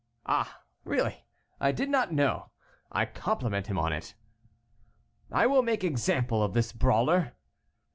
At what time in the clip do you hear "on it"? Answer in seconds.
3.77-4.15